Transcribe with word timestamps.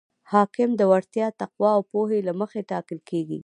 حاکم 0.31 0.69
د 0.77 0.81
وړتیا، 0.91 1.27
تقوا 1.41 1.71
او 1.77 1.81
پوهې 1.91 2.19
له 2.27 2.33
مخې 2.39 2.61
ټاکل 2.71 2.99
کیږي. 3.09 3.39